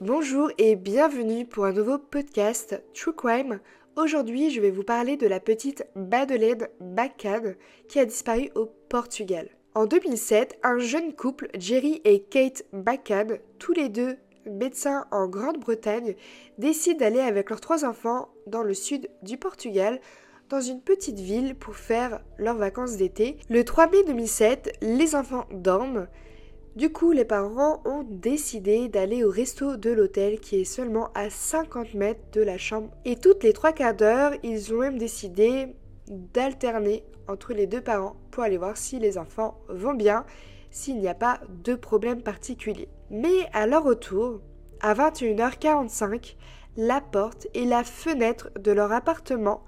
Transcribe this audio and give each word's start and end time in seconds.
Bonjour 0.00 0.50
et 0.56 0.76
bienvenue 0.76 1.44
pour 1.44 1.66
un 1.66 1.74
nouveau 1.74 1.98
podcast 1.98 2.82
True 2.94 3.12
Crime. 3.12 3.60
Aujourd'hui, 3.96 4.48
je 4.48 4.58
vais 4.58 4.70
vous 4.70 4.82
parler 4.82 5.18
de 5.18 5.26
la 5.26 5.40
petite 5.40 5.84
Madeleine 5.94 6.68
Bacad 6.80 7.58
qui 7.86 7.98
a 7.98 8.06
disparu 8.06 8.48
au 8.54 8.64
Portugal. 8.88 9.50
En 9.74 9.84
2007, 9.84 10.58
un 10.62 10.78
jeune 10.78 11.12
couple, 11.12 11.50
Jerry 11.52 12.00
et 12.04 12.22
Kate 12.22 12.64
Bacad, 12.72 13.42
tous 13.58 13.74
les 13.74 13.90
deux 13.90 14.16
médecins 14.46 15.04
en 15.10 15.28
Grande-Bretagne, 15.28 16.14
décident 16.56 17.00
d'aller 17.00 17.20
avec 17.20 17.50
leurs 17.50 17.60
trois 17.60 17.84
enfants 17.84 18.30
dans 18.46 18.62
le 18.62 18.72
sud 18.72 19.10
du 19.22 19.36
Portugal 19.36 20.00
dans 20.48 20.62
une 20.62 20.80
petite 20.80 21.20
ville 21.20 21.54
pour 21.54 21.76
faire 21.76 22.22
leurs 22.38 22.56
vacances 22.56 22.96
d'été. 22.96 23.36
Le 23.50 23.64
3 23.64 23.90
mai 23.90 24.02
2007, 24.06 24.78
les 24.80 25.14
enfants 25.14 25.46
dorment. 25.52 26.08
Du 26.80 26.88
coup, 26.88 27.12
les 27.12 27.26
parents 27.26 27.82
ont 27.84 28.06
décidé 28.08 28.88
d'aller 28.88 29.22
au 29.22 29.30
resto 29.30 29.76
de 29.76 29.90
l'hôtel 29.90 30.40
qui 30.40 30.62
est 30.62 30.64
seulement 30.64 31.10
à 31.14 31.28
50 31.28 31.92
mètres 31.92 32.22
de 32.32 32.40
la 32.40 32.56
chambre. 32.56 32.88
Et 33.04 33.16
toutes 33.16 33.44
les 33.44 33.52
trois 33.52 33.72
quarts 33.72 33.94
d'heure, 33.94 34.32
ils 34.42 34.72
ont 34.72 34.78
même 34.78 34.96
décidé 34.96 35.76
d'alterner 36.08 37.04
entre 37.28 37.52
les 37.52 37.66
deux 37.66 37.82
parents 37.82 38.16
pour 38.30 38.44
aller 38.44 38.56
voir 38.56 38.78
si 38.78 38.98
les 38.98 39.18
enfants 39.18 39.60
vont 39.68 39.92
bien, 39.92 40.24
s'il 40.70 40.96
n'y 40.96 41.08
a 41.08 41.12
pas 41.12 41.40
de 41.50 41.74
problème 41.74 42.22
particulier. 42.22 42.88
Mais 43.10 43.46
à 43.52 43.66
leur 43.66 43.84
retour, 43.84 44.40
à 44.80 44.94
21h45, 44.94 46.34
la 46.78 47.02
porte 47.02 47.46
et 47.52 47.66
la 47.66 47.84
fenêtre 47.84 48.48
de 48.58 48.72
leur 48.72 48.90
appartement 48.90 49.64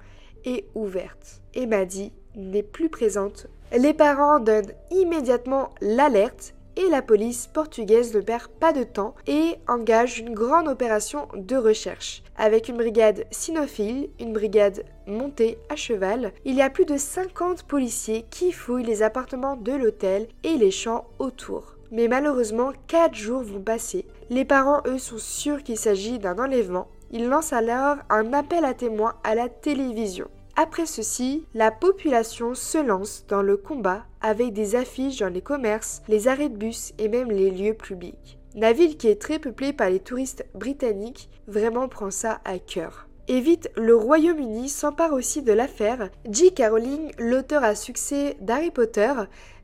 est 0.47 0.65
ouverte. 0.75 1.43
Et 1.53 1.67
Maddy 1.67 2.15
n'est 2.37 2.63
plus 2.63 2.89
présente. 2.89 3.49
Les 3.77 3.93
parents 3.93 4.41
donnent 4.41 4.73
immédiatement 4.91 5.75
l'alerte 5.83 6.55
et 6.77 6.89
la 6.89 7.03
police 7.03 7.47
portugaise 7.47 8.15
ne 8.15 8.21
perd 8.21 8.49
pas 8.49 8.73
de 8.73 8.83
temps 8.83 9.15
et 9.27 9.57
engage 9.69 10.19
une 10.19 10.35
grande 10.35 10.69
opération 10.69 11.29
de 11.35 11.57
recherche. 11.57 12.23
Avec 12.37 12.69
une 12.69 12.77
brigade 12.77 13.25
cynophile, 13.31 14.11
une 14.19 14.33
brigade 14.33 14.85
montée 15.07 15.59
à 15.69 15.77
cheval, 15.77 16.33
il 16.45 16.55
y 16.55 16.63
a 16.63 16.71
plus 16.71 16.85
de 16.85 16.97
50 16.97 17.65
policiers 17.65 18.25
qui 18.31 18.53
fouillent 18.53 18.85
les 18.85 19.03
appartements 19.03 19.57
de 19.57 19.73
l'hôtel 19.73 20.29
et 20.45 20.57
les 20.57 20.71
champs 20.71 21.07
autour. 21.19 21.77
Mais 21.91 22.09
malheureusement, 22.09 22.73
4 22.87 23.15
jours 23.15 23.43
vont 23.43 23.61
passer. 23.61 24.07
Les 24.31 24.47
parents, 24.47 24.81
eux, 24.87 24.99
sont 24.99 25.19
sûrs 25.19 25.63
qu'il 25.63 25.77
s'agit 25.77 26.19
d'un 26.19 26.39
enlèvement. 26.39 26.89
Ils 27.11 27.29
lancent 27.29 27.53
alors 27.53 27.97
un 28.09 28.33
appel 28.33 28.65
à 28.65 28.73
témoins 28.73 29.15
à 29.25 29.35
la 29.35 29.51
télévision. 29.51 30.29
Après 30.63 30.87
ceci, 30.87 31.45
la 31.55 31.73
population 31.73 32.55
se 32.55 32.79
lance 32.79 33.25
dans 33.27 33.43
le 33.43 33.57
combat 33.57 34.05
avec 34.21 34.53
des 34.53 34.77
affiches 34.77 35.19
dans 35.19 35.29
les 35.29 35.41
commerces, 35.41 36.03
les 36.07 36.29
arrêts 36.29 36.51
de 36.51 36.57
bus 36.57 36.93
et 36.99 37.09
même 37.09 37.33
les 37.33 37.51
lieux 37.51 37.75
publics. 37.75 38.39
La 38.55 38.73
ville 38.73 38.97
qui 38.97 39.09
est 39.09 39.21
très 39.21 39.41
peuplée 39.41 39.73
par 39.73 39.91
les 39.91 39.99
touristes 39.99 40.47
britanniques 40.55 41.31
vraiment 41.49 41.89
prend 41.89 42.13
ça 42.13 42.41
à 42.45 42.61
cœur. 42.61 43.09
Et 43.27 43.41
vite, 43.41 43.71
le 43.75 43.97
Royaume-Uni 43.97 44.69
s'empare 44.69 45.15
aussi 45.15 45.43
de 45.43 45.53
l'affaire. 45.53 46.11
J. 46.31 46.55
Caroline, 46.55 47.11
l'auteur 47.19 47.65
à 47.65 47.75
succès 47.75 48.37
d'Harry 48.41 48.71
Potter, 48.71 49.13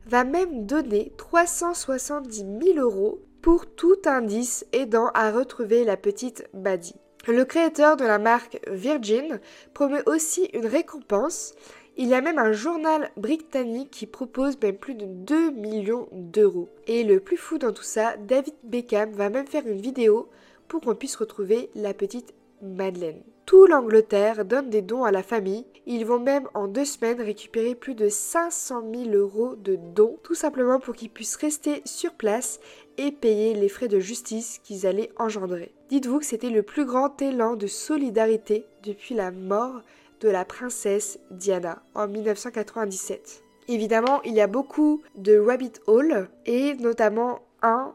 va 0.05 0.25
même 0.25 0.65
donner 0.65 1.13
370 1.17 2.45
000 2.75 2.77
euros 2.77 3.21
pour 3.41 3.73
tout 3.73 4.01
indice 4.05 4.65
aidant 4.73 5.11
à 5.13 5.31
retrouver 5.31 5.85
la 5.85 5.95
petite 5.95 6.45
Maddie. 6.53 6.99
Le 7.29 7.45
créateur 7.45 7.95
de 7.95 8.05
la 8.05 8.17
marque 8.17 8.59
Virgin 8.67 9.39
promet 9.75 10.01
aussi 10.07 10.45
une 10.53 10.65
récompense. 10.65 11.53
Il 11.95 12.07
y 12.07 12.15
a 12.15 12.21
même 12.21 12.39
un 12.39 12.53
journal 12.53 13.11
britannique 13.17 13.91
qui 13.91 14.07
propose 14.07 14.59
même 14.59 14.77
plus 14.77 14.95
de 14.95 15.05
2 15.05 15.51
millions 15.51 16.09
d'euros. 16.11 16.69
Et 16.87 17.03
le 17.03 17.19
plus 17.19 17.37
fou 17.37 17.59
dans 17.59 17.71
tout 17.71 17.83
ça, 17.83 18.17
David 18.17 18.55
Beckham 18.63 19.11
va 19.11 19.29
même 19.29 19.45
faire 19.45 19.67
une 19.67 19.79
vidéo 19.79 20.27
pour 20.67 20.81
qu'on 20.81 20.95
puisse 20.95 21.15
retrouver 21.17 21.69
la 21.75 21.93
petite 21.93 22.33
Madeleine. 22.63 23.21
Tout 23.45 23.67
l'Angleterre 23.67 24.43
donne 24.43 24.71
des 24.71 24.81
dons 24.81 25.03
à 25.03 25.11
la 25.11 25.21
famille. 25.21 25.67
Ils 25.85 26.07
vont 26.07 26.19
même 26.19 26.47
en 26.55 26.67
deux 26.67 26.85
semaines 26.85 27.21
récupérer 27.21 27.75
plus 27.75 27.93
de 27.93 28.09
500 28.09 28.91
000 28.91 29.11
euros 29.11 29.55
de 29.55 29.75
dons, 29.75 30.17
tout 30.23 30.35
simplement 30.35 30.79
pour 30.79 30.95
qu'ils 30.95 31.11
puissent 31.11 31.35
rester 31.35 31.83
sur 31.85 32.13
place 32.13 32.59
et 32.97 33.11
payer 33.11 33.53
les 33.53 33.69
frais 33.69 33.87
de 33.87 33.99
justice 33.99 34.59
qu'ils 34.63 34.87
allaient 34.87 35.11
engendrer. 35.17 35.75
Dites-vous 35.89 36.19
que 36.19 36.25
c'était 36.25 36.51
le 36.51 36.61
plus 36.61 36.85
grand 36.85 37.19
élan 37.19 37.55
de 37.55 37.65
solidarité 37.65 38.67
depuis 38.83 39.15
la 39.15 39.31
mort 39.31 39.81
de 40.21 40.29
la 40.29 40.45
princesse 40.45 41.19
Diana 41.31 41.81
en 41.95 42.07
1997. 42.07 43.43
Évidemment, 43.67 44.21
il 44.21 44.33
y 44.35 44.41
a 44.41 44.45
beaucoup 44.45 45.01
de 45.15 45.39
rabbit 45.39 45.73
hole 45.87 46.29
et 46.45 46.75
notamment 46.75 47.39
un 47.63 47.91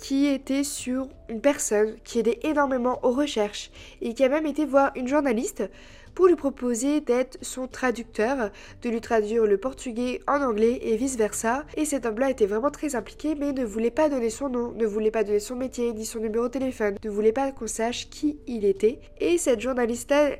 qui 0.00 0.26
était 0.26 0.64
sur 0.64 1.08
une 1.28 1.40
personne 1.40 1.94
qui 2.02 2.18
aidait 2.18 2.40
énormément 2.42 2.98
aux 3.04 3.12
recherches 3.12 3.70
et 4.00 4.14
qui 4.14 4.24
a 4.24 4.28
même 4.28 4.46
été 4.46 4.64
voir 4.64 4.90
une 4.96 5.06
journaliste 5.06 5.62
pour 6.18 6.26
lui 6.26 6.34
proposer 6.34 7.00
d'être 7.00 7.38
son 7.42 7.68
traducteur, 7.68 8.50
de 8.82 8.90
lui 8.90 9.00
traduire 9.00 9.46
le 9.46 9.56
portugais 9.56 10.20
en 10.26 10.42
anglais 10.42 10.80
et 10.82 10.96
vice-versa. 10.96 11.64
Et 11.76 11.84
cet 11.84 12.06
homme-là 12.06 12.28
était 12.28 12.46
vraiment 12.46 12.72
très 12.72 12.96
impliqué 12.96 13.36
mais 13.36 13.52
ne 13.52 13.64
voulait 13.64 13.92
pas 13.92 14.08
donner 14.08 14.28
son 14.28 14.48
nom, 14.48 14.72
ne 14.72 14.84
voulait 14.84 15.12
pas 15.12 15.22
donner 15.22 15.38
son 15.38 15.54
métier 15.54 15.92
ni 15.92 16.04
son 16.04 16.18
numéro 16.18 16.46
de 16.46 16.50
téléphone, 16.50 16.96
ne 17.04 17.08
voulait 17.08 17.30
pas 17.30 17.52
qu'on 17.52 17.68
sache 17.68 18.10
qui 18.10 18.40
il 18.48 18.64
était. 18.64 18.98
Et 19.20 19.38
cette 19.38 19.60
journaliste-là 19.60 20.30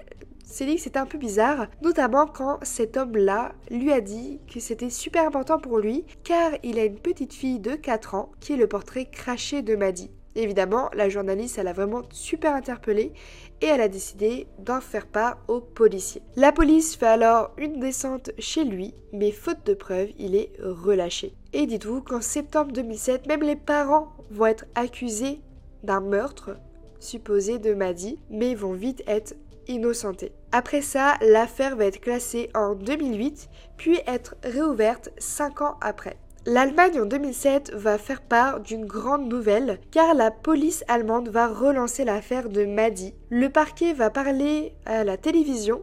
c'est 0.43 0.67
dit 0.67 0.75
que 0.75 0.81
c'était 0.81 0.99
un 0.99 1.06
peu 1.06 1.19
bizarre, 1.19 1.69
notamment 1.81 2.27
quand 2.27 2.59
cet 2.62 2.97
homme-là 2.97 3.53
lui 3.71 3.93
a 3.93 4.00
dit 4.00 4.41
que 4.53 4.59
c'était 4.59 4.91
super 4.91 5.28
important 5.28 5.61
pour 5.61 5.78
lui 5.78 6.05
car 6.25 6.50
il 6.65 6.81
a 6.81 6.87
une 6.87 6.99
petite 6.99 7.34
fille 7.34 7.61
de 7.61 7.77
4 7.77 8.17
ans 8.17 8.33
qui 8.41 8.55
est 8.55 8.56
le 8.56 8.67
portrait 8.67 9.05
craché 9.05 9.62
de 9.62 9.77
Maddy. 9.77 10.11
Évidemment, 10.38 10.88
la 10.94 11.09
journaliste, 11.09 11.59
elle 11.59 11.66
a 11.66 11.72
vraiment 11.72 12.03
super 12.12 12.54
interpellé 12.54 13.12
et 13.60 13.66
elle 13.66 13.81
a 13.81 13.88
décidé 13.88 14.47
d'en 14.60 14.81
faire 14.81 15.09
part 15.09 15.38
aux 15.49 15.60
policiers. 15.60 16.22
La 16.37 16.53
police 16.53 16.94
fait 16.94 17.06
alors 17.06 17.50
une 17.59 17.81
descente 17.81 18.31
chez 18.38 18.62
lui, 18.62 18.94
mais 19.12 19.32
faute 19.32 19.66
de 19.66 19.75
preuves, 19.75 20.10
il 20.16 20.37
est 20.37 20.53
relâché. 20.62 21.34
Et 21.53 21.66
dites-vous 21.66 22.03
qu'en 22.03 22.21
septembre 22.21 22.71
2007, 22.71 23.26
même 23.26 23.43
les 23.43 23.56
parents 23.56 24.12
vont 24.31 24.47
être 24.47 24.66
accusés 24.76 25.41
d'un 25.82 26.00
meurtre 26.00 26.56
supposé 27.00 27.59
de 27.59 27.75
Maddy, 27.75 28.20
mais 28.31 28.55
vont 28.55 28.75
vite 28.75 29.03
être 29.09 29.34
innocentés. 29.66 30.31
Après 30.53 30.82
ça, 30.82 31.16
l'affaire 31.20 31.75
va 31.75 31.87
être 31.87 32.00
classée 32.00 32.49
en 32.55 32.76
2008, 32.76 33.49
puis 33.76 33.99
être 34.06 34.37
réouverte 34.44 35.10
5 35.19 35.62
ans 35.62 35.78
après. 35.81 36.16
L'Allemagne 36.51 36.99
en 36.99 37.05
2007 37.05 37.75
va 37.75 37.99
faire 37.99 38.23
part 38.23 38.61
d'une 38.61 38.87
grande 38.87 39.29
nouvelle 39.29 39.79
car 39.91 40.15
la 40.15 40.31
police 40.31 40.83
allemande 40.89 41.29
va 41.29 41.47
relancer 41.47 42.07
l'affaire 42.07 42.49
de 42.49 42.65
Madi. 42.65 43.13
Le 43.29 43.51
parquet 43.51 43.93
va 43.93 44.09
parler 44.09 44.73
à 44.87 45.05
la 45.05 45.19
télévision 45.19 45.83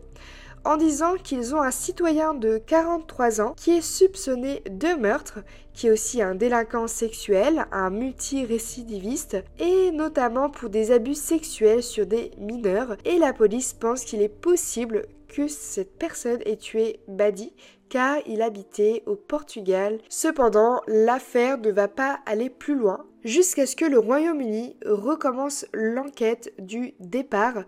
en 0.64 0.78
disant 0.78 1.18
qu'ils 1.24 1.53
ont 1.53 1.62
un 1.62 1.70
citoyen 1.70 2.34
de 2.34 2.58
43 2.58 3.42
ans 3.42 3.53
qui 3.56 3.78
est 3.78 3.81
soupçonné 3.81 4.64
de 4.68 5.00
meurtre, 5.00 5.44
qui 5.76 5.86
est 5.86 5.92
aussi 5.92 6.24
un 6.24 6.34
délinquant 6.34 6.88
sexuel, 6.88 7.68
un 7.72 7.92
multirécidiviste, 7.92 9.38
et 9.59 9.92
notamment 9.92 10.50
pour 10.50 10.72
des 10.72 10.92
abus 10.92 11.14
sexuels 11.14 11.84
sur 11.84 12.08
des 12.08 12.32
mineurs. 12.40 12.97
Et 13.06 13.20
la 13.20 13.34
police 13.34 13.74
pense 13.74 14.03
qu'il 14.03 14.24
est 14.24 14.30
possible 14.30 15.06
que 15.28 15.47
cette 15.47 15.97
personne 16.00 16.40
ait 16.46 16.58
tué 16.58 17.00
Badi 17.08 17.53
car 17.90 18.18
il 18.25 18.41
habitait 18.41 19.03
au 19.06 19.16
Portugal. 19.16 20.00
Cependant, 20.09 20.81
l'affaire 20.88 21.57
ne 21.57 21.72
va 21.72 21.88
pas 21.88 22.19
aller 22.25 22.50
plus 22.50 22.75
loin 22.75 23.06
jusqu'à 23.23 23.66
ce 23.66 23.75
que 23.75 23.85
le 23.85 24.00
Royaume-Uni 24.00 24.78
recommence 24.85 25.66
l'enquête 25.73 26.53
du 26.59 26.94
départ 27.00 27.63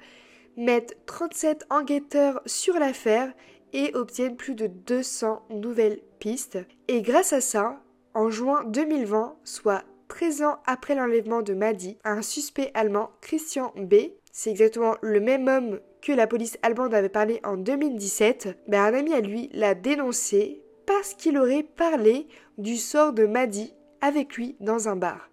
mettent 0.55 0.97
37 1.05 1.66
enquêteurs 1.69 2.41
sur 2.45 2.79
l'affaire 2.79 3.33
et 3.73 3.91
obtiennent 3.95 4.38
plus 4.38 4.55
de 4.55 4.67
200 4.67 5.45
nouvelles 5.50 6.00
pistes. 6.19 6.59
Et 6.88 7.01
grâce 7.01 7.34
à 7.34 7.41
ça, 7.41 7.81
en 8.13 8.29
juin 8.29 8.63
2020, 8.66 9.38
soit 9.44 9.84
13 10.07 10.41
ans 10.44 10.59
après 10.66 10.95
l'enlèvement 10.95 11.41
de 11.41 11.53
Madi, 11.53 11.97
un 12.03 12.22
suspect 12.22 12.72
allemand, 12.73 13.11
Christian 13.22 13.73
B., 13.75 13.95
c'est 14.31 14.52
exactement 14.52 14.96
le 15.02 15.19
même 15.19 15.47
homme 15.47 15.79
que 16.07 16.13
la 16.13 16.25
police 16.25 16.57
allemande 16.61 16.93
avait 16.93 17.09
parlé 17.09 17.41
en 17.43 17.57
2017, 17.57 18.59
ben 18.69 18.81
un 18.81 18.97
ami 18.97 19.13
à 19.13 19.19
lui 19.19 19.49
l'a 19.51 19.75
dénoncé 19.75 20.61
parce 20.85 21.13
qu'il 21.13 21.37
aurait 21.37 21.63
parlé 21.63 22.27
du 22.57 22.77
sort 22.77 23.11
de 23.11 23.25
Madi 23.25 23.73
avec 23.99 24.37
lui 24.37 24.55
dans 24.61 24.87
un 24.87 24.95
bar. 24.95 25.29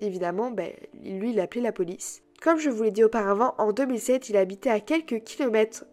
Évidemment, 0.00 0.50
ben, 0.50 0.70
lui, 1.02 1.32
il 1.32 1.40
appelé 1.40 1.60
la 1.60 1.72
police. 1.72 2.22
Comme 2.42 2.58
je 2.58 2.70
vous 2.70 2.84
l'ai 2.84 2.90
dit 2.90 3.04
auparavant, 3.04 3.54
en 3.58 3.72
2007, 3.72 4.30
il 4.30 4.38
habitait 4.38 4.70
à 4.70 4.80
quelques 4.80 5.22
kilomètres 5.24 5.84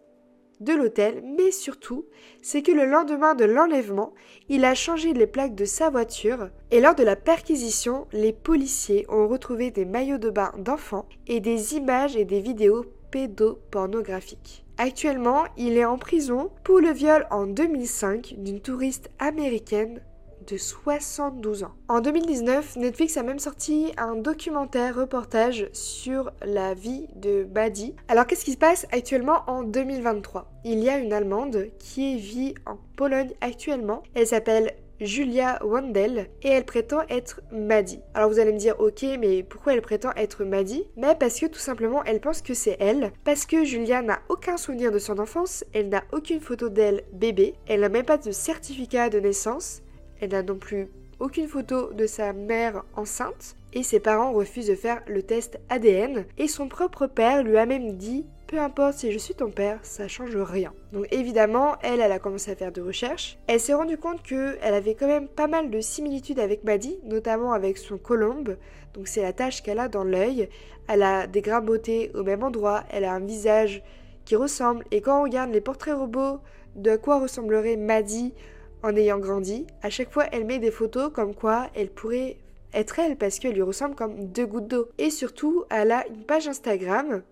de 0.60 0.72
l'hôtel, 0.72 1.22
mais 1.36 1.50
surtout, 1.50 2.06
c'est 2.40 2.62
que 2.62 2.72
le 2.72 2.86
lendemain 2.86 3.34
de 3.34 3.44
l'enlèvement, 3.44 4.14
il 4.48 4.64
a 4.64 4.74
changé 4.74 5.12
les 5.12 5.26
plaques 5.26 5.54
de 5.54 5.66
sa 5.66 5.90
voiture 5.90 6.48
et 6.70 6.80
lors 6.80 6.94
de 6.94 7.04
la 7.04 7.16
perquisition, 7.16 8.06
les 8.12 8.32
policiers 8.32 9.04
ont 9.10 9.28
retrouvé 9.28 9.70
des 9.70 9.84
maillots 9.84 10.16
de 10.16 10.30
bain 10.30 10.52
d'enfants 10.56 11.06
et 11.26 11.40
des 11.40 11.74
images 11.74 12.16
et 12.16 12.24
des 12.24 12.40
vidéos 12.40 12.86
pédopornographiques. 13.12 14.64
Actuellement, 14.78 15.44
il 15.56 15.76
est 15.76 15.84
en 15.84 15.98
prison 15.98 16.50
pour 16.64 16.80
le 16.80 16.90
viol 16.90 17.26
en 17.30 17.46
2005 17.46 18.34
d'une 18.38 18.60
touriste 18.60 19.10
américaine 19.20 20.00
de 20.48 20.56
72 20.56 21.62
ans. 21.64 21.72
En 21.88 22.00
2019, 22.00 22.76
Netflix 22.76 23.16
a 23.16 23.22
même 23.22 23.38
sorti 23.38 23.92
un 23.96 24.16
documentaire 24.16 24.96
reportage 24.96 25.68
sur 25.72 26.32
la 26.44 26.74
vie 26.74 27.06
de 27.14 27.44
Buddy. 27.44 27.94
Alors 28.08 28.26
qu'est-ce 28.26 28.44
qui 28.44 28.52
se 28.52 28.58
passe 28.58 28.86
actuellement 28.90 29.42
en 29.46 29.62
2023 29.62 30.50
Il 30.64 30.80
y 30.80 30.88
a 30.88 30.98
une 30.98 31.12
Allemande 31.12 31.68
qui 31.78 32.16
vit 32.16 32.54
en 32.66 32.76
Pologne 32.96 33.30
actuellement. 33.40 34.02
Elle 34.14 34.26
s'appelle 34.26 34.74
Julia 35.04 35.58
Wandel 35.64 36.28
et 36.42 36.48
elle 36.48 36.64
prétend 36.64 37.00
être 37.08 37.40
Maddie. 37.50 38.00
Alors 38.14 38.30
vous 38.30 38.38
allez 38.38 38.52
me 38.52 38.58
dire 38.58 38.78
ok 38.78 39.04
mais 39.18 39.42
pourquoi 39.42 39.74
elle 39.74 39.82
prétend 39.82 40.12
être 40.16 40.44
Maddie 40.44 40.84
Mais 40.96 41.16
parce 41.18 41.40
que 41.40 41.46
tout 41.46 41.58
simplement 41.58 42.04
elle 42.04 42.20
pense 42.20 42.40
que 42.40 42.54
c'est 42.54 42.76
elle, 42.78 43.12
parce 43.24 43.44
que 43.44 43.64
Julia 43.64 44.02
n'a 44.02 44.20
aucun 44.28 44.56
souvenir 44.56 44.92
de 44.92 44.98
son 44.98 45.18
enfance, 45.18 45.64
elle 45.72 45.88
n'a 45.88 46.04
aucune 46.12 46.40
photo 46.40 46.68
d'elle 46.68 47.02
bébé, 47.12 47.54
elle 47.66 47.80
n'a 47.80 47.88
même 47.88 48.04
pas 48.04 48.18
de 48.18 48.30
certificat 48.30 49.10
de 49.10 49.18
naissance, 49.18 49.82
elle 50.20 50.30
n'a 50.30 50.42
non 50.42 50.56
plus 50.56 50.88
aucune 51.18 51.48
photo 51.48 51.92
de 51.92 52.06
sa 52.06 52.32
mère 52.32 52.84
enceinte 52.94 53.56
et 53.72 53.82
ses 53.82 54.00
parents 54.00 54.32
refusent 54.32 54.68
de 54.68 54.74
faire 54.74 55.02
le 55.06 55.22
test 55.22 55.58
ADN 55.68 56.26
et 56.38 56.48
son 56.48 56.68
propre 56.68 57.06
père 57.06 57.42
lui 57.42 57.56
a 57.58 57.66
même 57.66 57.96
dit 57.96 58.26
peu 58.52 58.60
importe 58.60 58.98
si 58.98 59.10
je 59.10 59.16
suis 59.16 59.32
ton 59.32 59.50
père, 59.50 59.78
ça 59.82 60.08
change 60.08 60.36
rien. 60.36 60.74
Donc 60.92 61.06
évidemment, 61.10 61.76
elle, 61.82 62.00
elle 62.00 62.12
a 62.12 62.18
commencé 62.18 62.50
à 62.50 62.54
faire 62.54 62.70
des 62.70 62.82
recherches. 62.82 63.38
Elle 63.46 63.58
s'est 63.58 63.72
rendue 63.72 63.96
compte 63.96 64.22
qu'elle 64.22 64.74
avait 64.74 64.94
quand 64.94 65.06
même 65.06 65.26
pas 65.26 65.46
mal 65.46 65.70
de 65.70 65.80
similitudes 65.80 66.38
avec 66.38 66.62
Maddie, 66.62 66.98
notamment 67.04 67.54
avec 67.54 67.78
son 67.78 67.96
colombe. 67.96 68.58
Donc 68.92 69.08
c'est 69.08 69.22
la 69.22 69.32
tache 69.32 69.62
qu'elle 69.62 69.78
a 69.78 69.88
dans 69.88 70.04
l'œil. 70.04 70.50
Elle 70.86 71.02
a 71.02 71.26
des 71.26 71.40
grains 71.40 71.64
au 71.64 72.22
même 72.22 72.42
endroit. 72.42 72.84
Elle 72.90 73.04
a 73.04 73.14
un 73.14 73.20
visage 73.20 73.82
qui 74.26 74.36
ressemble. 74.36 74.84
Et 74.90 75.00
quand 75.00 75.20
on 75.20 75.22
regarde 75.22 75.50
les 75.50 75.62
portraits 75.62 75.96
robots 75.96 76.40
de 76.76 76.96
quoi 76.96 77.20
ressemblerait 77.20 77.76
Maddie 77.76 78.34
en 78.82 78.94
ayant 78.94 79.18
grandi, 79.18 79.66
à 79.80 79.88
chaque 79.88 80.12
fois 80.12 80.26
elle 80.30 80.44
met 80.44 80.58
des 80.58 80.70
photos 80.70 81.10
comme 81.10 81.34
quoi 81.34 81.68
elle 81.74 81.88
pourrait 81.88 82.36
être 82.74 82.98
elle 82.98 83.16
parce 83.16 83.38
qu'elle 83.38 83.54
lui 83.54 83.62
ressemble 83.62 83.94
comme 83.94 84.26
deux 84.26 84.46
gouttes 84.46 84.68
d'eau. 84.68 84.88
Et 84.98 85.08
surtout, 85.08 85.64
elle 85.70 85.92
a 85.92 86.06
une 86.08 86.24
page 86.24 86.48
Instagram 86.48 87.22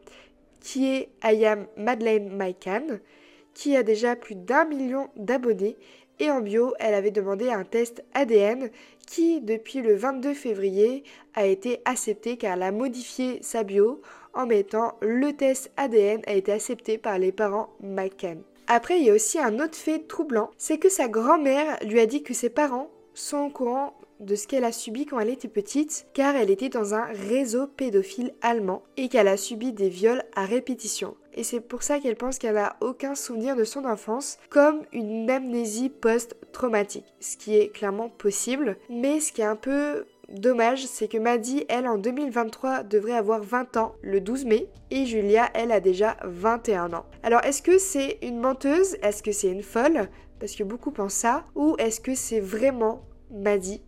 qui 0.61 0.87
est 0.89 1.09
I 1.25 1.45
am 1.47 1.67
Madeleine 1.77 2.35
Maikan, 2.35 2.99
qui 3.55 3.77
a 3.77 3.83
déjà 3.83 4.17
plus 4.17 4.35
d'un 4.35 4.65
million 4.65 5.09
d'abonnés. 5.17 5.77
Et 6.19 6.31
en 6.31 6.41
bio, 6.41 6.75
elle 6.79 6.95
avait 6.95 7.11
demandé 7.11 7.49
un 7.49 7.65
test 7.65 8.05
ADN 8.13 8.71
qui, 9.07 9.41
depuis 9.41 9.81
le 9.81 9.95
22 9.95 10.35
février, 10.35 11.03
a 11.35 11.47
été 11.47 11.81
accepté 11.87 12.37
car 12.37 12.55
elle 12.55 12.63
a 12.63 12.73
modifié 12.73 13.39
sa 13.43 13.65
bio 13.65 14.03
en 14.35 14.47
mettant 14.47 14.97
le 15.01 15.33
test 15.33 15.73
ADN 15.77 16.21
a 16.27 16.35
été 16.35 16.53
accepté 16.53 16.99
par 16.99 17.19
les 17.19 17.33
parents 17.33 17.71
McCann. 17.81 18.43
Après, 18.67 19.01
il 19.01 19.07
y 19.07 19.11
a 19.11 19.15
aussi 19.15 19.39
un 19.39 19.59
autre 19.59 19.77
fait 19.77 20.07
troublant, 20.07 20.51
c'est 20.57 20.79
que 20.79 20.89
sa 20.89 21.09
grand-mère 21.09 21.79
lui 21.85 21.99
a 21.99 22.07
dit 22.07 22.23
que 22.23 22.35
ses 22.35 22.51
parents 22.51 22.91
sont 23.15 23.39
au 23.39 23.51
courant 23.51 23.95
de 24.21 24.35
ce 24.35 24.47
qu'elle 24.47 24.65
a 24.65 24.73
subi 24.73 25.07
quand 25.07 25.19
elle 25.19 25.31
était 25.31 25.49
petite, 25.49 26.07
car 26.15 26.37
elle 26.37 26.51
était 26.51 26.69
dans 26.69 26.95
un 26.95 27.05
réseau 27.05 27.67
pédophile 27.67 28.33
allemand 28.43 28.83
et 28.97 29.09
qu'elle 29.09 29.29
a 29.29 29.37
subi 29.37 29.73
des 29.73 29.89
viols 29.89 30.23
à 30.35 30.45
répétition. 30.45 31.17
Et 31.35 31.45
c'est 31.45 31.61
pour 31.61 31.83
ça 31.83 31.99
qu'elle 32.01 32.17
pense 32.17 32.39
qu'elle 32.39 32.55
n'a 32.55 32.77
aucun 32.81 33.15
souvenir 33.15 33.57
de 33.57 33.65
son 33.65 33.85
enfance, 33.85 34.39
comme 34.49 34.83
une 34.93 35.31
amnésie 35.31 35.89
post-traumatique, 35.89 37.15
ce 37.21 37.37
qui 37.37 37.57
est 37.57 37.69
clairement 37.69 38.09
possible, 38.09 38.77
mais 38.89 39.21
ce 39.21 39.33
qui 39.33 39.41
est 39.41 39.45
un 39.45 39.57
peu 39.57 40.05
dommage, 40.31 40.87
c'est 40.87 41.09
que 41.09 41.19
Maddy, 41.19 41.65
elle, 41.69 41.87
en 41.87 41.99
2023, 41.99 42.83
devrait 42.85 43.13
avoir 43.13 43.43
20 43.43 43.77
ans 43.77 43.95
le 44.03 44.21
12 44.21 44.45
mai, 44.45 44.69
et 44.91 45.07
Julia, 45.07 45.49
elle, 45.55 45.73
a 45.73 45.81
déjà 45.81 46.17
21 46.25 46.93
ans. 46.93 47.07
Alors, 47.23 47.45
est-ce 47.45 47.63
que 47.63 47.79
c'est 47.79 48.19
une 48.23 48.41
menteuse? 48.41 48.97
Est-ce 49.03 49.23
que 49.23 49.33
c'est 49.33 49.51
une 49.51 49.63
folle? 49.63 50.09
Parce 50.39 50.55
que 50.55 50.65
beaucoup 50.65 50.91
pensent 50.91 51.15
ça. 51.15 51.45
Ou 51.55 51.77
est-ce 51.79 52.01
que 52.01 52.15
c'est 52.15 52.41
vraiment 52.41 53.05
Maddy? 53.31 53.83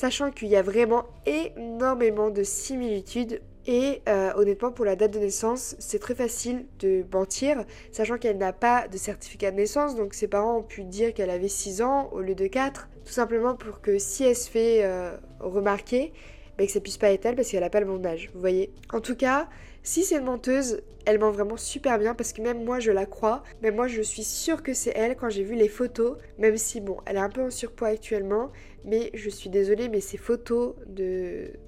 Sachant 0.00 0.30
qu'il 0.30 0.48
y 0.48 0.56
a 0.56 0.62
vraiment 0.62 1.04
énormément 1.26 2.30
de 2.30 2.42
similitudes. 2.42 3.42
Et 3.66 4.00
euh, 4.08 4.32
honnêtement, 4.34 4.72
pour 4.72 4.86
la 4.86 4.96
date 4.96 5.10
de 5.10 5.18
naissance, 5.18 5.76
c'est 5.78 5.98
très 5.98 6.14
facile 6.14 6.64
de 6.78 7.04
mentir, 7.12 7.66
sachant 7.92 8.16
qu'elle 8.16 8.38
n'a 8.38 8.54
pas 8.54 8.88
de 8.88 8.96
certificat 8.96 9.50
de 9.50 9.56
naissance, 9.56 9.96
donc 9.96 10.14
ses 10.14 10.26
parents 10.26 10.56
ont 10.56 10.62
pu 10.62 10.84
dire 10.84 11.12
qu'elle 11.12 11.28
avait 11.28 11.48
6 11.48 11.82
ans 11.82 12.08
au 12.12 12.20
lieu 12.20 12.34
de 12.34 12.46
4, 12.46 12.88
tout 13.04 13.12
simplement 13.12 13.54
pour 13.54 13.82
que 13.82 13.98
si 13.98 14.24
elle 14.24 14.36
se 14.36 14.48
fait 14.48 14.84
euh, 14.84 15.14
remarquer, 15.38 16.14
bah, 16.56 16.64
que 16.64 16.72
ça 16.72 16.80
puisse 16.80 16.96
pas 16.96 17.12
être 17.12 17.26
elle 17.26 17.36
parce 17.36 17.50
qu'elle 17.50 17.60
n'a 17.60 17.68
pas 17.68 17.80
le 17.80 17.86
bon 17.86 18.04
âge, 18.06 18.30
vous 18.32 18.40
voyez. 18.40 18.72
En 18.94 19.00
tout 19.00 19.16
cas, 19.16 19.50
si 19.82 20.04
c'est 20.04 20.16
une 20.16 20.24
menteuse, 20.24 20.82
elle 21.06 21.18
ment 21.18 21.30
vraiment 21.30 21.56
super 21.56 21.98
bien 21.98 22.14
parce 22.14 22.32
que 22.32 22.42
même 22.42 22.64
moi 22.64 22.80
je 22.80 22.92
la 22.92 23.06
crois, 23.06 23.42
mais 23.62 23.70
moi 23.70 23.88
je 23.88 24.02
suis 24.02 24.24
sûre 24.24 24.62
que 24.62 24.74
c'est 24.74 24.92
elle 24.94 25.16
quand 25.16 25.30
j'ai 25.30 25.42
vu 25.42 25.54
les 25.54 25.68
photos, 25.68 26.18
même 26.38 26.56
si 26.56 26.80
bon, 26.80 26.98
elle 27.06 27.16
est 27.16 27.20
un 27.20 27.30
peu 27.30 27.42
en 27.42 27.50
surpoids 27.50 27.88
actuellement, 27.88 28.50
mais 28.84 29.10
je 29.14 29.30
suis 29.30 29.50
désolée, 29.50 29.88
mais 29.88 30.00
ces 30.00 30.18
photos 30.18 30.74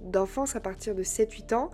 d'enfance 0.03 0.56
à 0.56 0.61
partir 0.61 0.94
de 0.94 1.03
7-8 1.03 1.55
ans, 1.55 1.70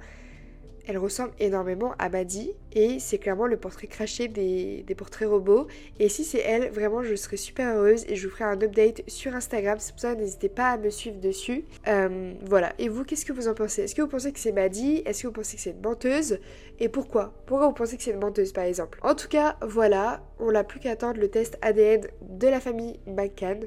elle 0.88 0.96
ressemble 0.96 1.32
énormément 1.38 1.94
à 1.98 2.08
Maddy 2.08 2.52
et 2.72 2.98
c'est 2.98 3.18
clairement 3.18 3.46
le 3.46 3.58
portrait 3.58 3.86
craché 3.86 4.26
des, 4.26 4.84
portraits 4.96 5.28
robots. 5.28 5.66
Et 5.98 6.08
si 6.08 6.24
c'est 6.24 6.40
elle, 6.40 6.70
vraiment 6.70 7.02
je 7.02 7.14
serais 7.14 7.36
super 7.36 7.76
heureuse 7.76 8.06
et 8.08 8.16
je 8.16 8.26
vous 8.26 8.34
ferai 8.34 8.44
un 8.44 8.60
update 8.62 9.02
sur 9.06 9.34
Instagram. 9.34 9.76
C'est 9.78 9.92
pour 9.92 10.00
ça 10.00 10.14
n'hésitez 10.14 10.48
pas 10.48 10.70
à 10.70 10.78
me 10.78 10.88
suivre 10.88 11.20
dessus. 11.20 11.66
Euh, 11.86 12.32
voilà. 12.46 12.72
Et 12.78 12.88
vous, 12.88 13.04
qu'est-ce 13.04 13.26
que 13.26 13.34
vous 13.34 13.48
en 13.48 13.54
pensez? 13.54 13.82
Est-ce 13.82 13.94
que 13.94 14.00
vous 14.00 14.08
pensez 14.08 14.32
que 14.32 14.40
c'est 14.40 14.52
Maddy? 14.52 15.02
Est-ce 15.04 15.22
que 15.22 15.26
vous 15.26 15.34
pensez 15.34 15.56
que 15.56 15.62
c'est 15.62 15.72
une 15.72 15.82
menteuse? 15.82 16.38
Et 16.80 16.88
pourquoi? 16.88 17.34
Pourquoi 17.44 17.66
vous 17.68 17.74
pensez 17.74 17.98
que 17.98 18.02
c'est 18.02 18.12
une 18.12 18.20
menteuse 18.20 18.52
par 18.54 18.64
exemple? 18.64 18.98
En 19.02 19.14
tout 19.14 19.28
cas, 19.28 19.58
voilà, 19.60 20.22
on 20.38 20.52
n'a 20.52 20.64
plus 20.64 20.80
qu'à 20.80 20.92
attendre 20.92 21.20
le 21.20 21.28
test 21.28 21.58
ADN 21.60 22.06
de 22.22 22.48
la 22.48 22.60
famille 22.60 22.98
McCann. 23.06 23.66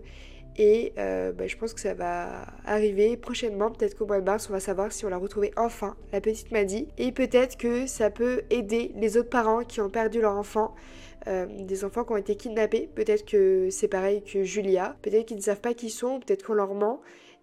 Et 0.58 0.94
euh, 0.98 1.32
bah, 1.32 1.48
je 1.48 1.56
pense 1.56 1.74
que 1.74 1.80
ça 1.80 1.94
va 1.94 2.46
arriver 2.66 3.18
prochainement. 3.18 3.72
Peut-être 3.72 3.98
qu'au 3.98 4.06
mois 4.06 4.20
de 4.20 4.26
mars, 4.26 4.50
on 4.50 4.54
va 4.54 4.60
savoir 4.60 4.92
si 4.92 5.06
on 5.06 5.10
l'a 5.10 5.18
retrouvée 5.18 5.52
enfin, 5.58 5.96
la 6.12 6.22
petite 6.22 6.52
Maddy. 6.52 6.88
Et 6.98 7.12
peut-être 7.12 7.58
que 7.58 7.88
ça 7.88 8.10
peut 8.10 8.44
aider 8.50 8.92
les 8.96 9.18
autres 9.18 9.30
parents 9.30 9.64
qui 9.64 9.82
ont 9.82 9.90
perdu 9.90 10.22
leur 10.22 10.36
enfant. 10.36 10.76
Euh, 11.28 11.46
des 11.66 11.86
enfants 11.86 12.04
qui 12.04 12.14
ont 12.14 12.18
été 12.18 12.36
kidnappés. 12.36 12.90
Peut-être 12.94 13.26
que 13.26 13.70
c'est 13.70 13.88
pareil 13.88 14.24
que 14.24 14.44
Julia. 14.44 14.98
Peut-être 15.02 15.28
qu'ils 15.28 15.38
ne 15.38 15.42
savent 15.42 15.62
pas 15.62 15.74
qui 15.74 15.88
ils 15.88 15.92
sont. 15.92 16.20
Peut-être 16.20 16.44
qu'on 16.44 16.54
leur 16.54 16.74
ment. 16.74 17.02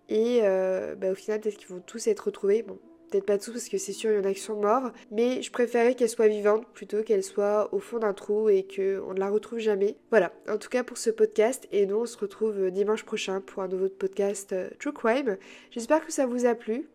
Et 0.08 0.40
euh, 0.42 0.94
bah, 0.94 1.10
au 1.10 1.14
final, 1.14 1.40
peut-être 1.40 1.56
qu'ils 1.56 1.68
vont 1.68 1.80
tous 1.80 2.06
être 2.08 2.20
retrouvés. 2.20 2.62
Bon, 2.62 2.78
Peut-être 3.10 3.26
pas 3.26 3.38
tous 3.38 3.52
parce 3.52 3.68
que 3.68 3.78
c'est 3.78 3.92
sûr, 3.92 4.10
il 4.10 4.16
y 4.16 4.18
en 4.18 4.24
a 4.24 4.34
qui 4.34 4.40
sont 4.40 4.60
morts. 4.60 4.90
Mais 5.10 5.42
je 5.42 5.50
préférais 5.50 5.94
qu'elle 5.94 6.08
soit 6.08 6.28
vivante 6.28 6.66
plutôt 6.72 7.02
qu'elle 7.02 7.24
soit 7.24 7.72
au 7.72 7.78
fond 7.78 7.98
d'un 7.98 8.14
trou 8.14 8.48
et 8.48 8.64
qu'on 8.64 9.14
ne 9.14 9.20
la 9.20 9.30
retrouve 9.30 9.58
jamais. 9.58 9.96
Voilà, 10.10 10.32
en 10.48 10.58
tout 10.58 10.68
cas 10.68 10.84
pour 10.84 10.98
ce 10.98 11.10
podcast. 11.10 11.66
Et 11.72 11.86
nous, 11.86 11.96
on 11.96 12.06
se 12.06 12.18
retrouve 12.18 12.70
dimanche 12.70 13.04
prochain 13.04 13.40
pour 13.40 13.62
un 13.62 13.68
nouveau 13.68 13.88
podcast 13.88 14.52
euh, 14.52 14.68
True 14.78 14.92
Crime. 14.92 15.36
J'espère 15.70 16.04
que 16.04 16.12
ça 16.12 16.26
vous 16.26 16.46
a 16.46 16.54
plu. 16.54 16.88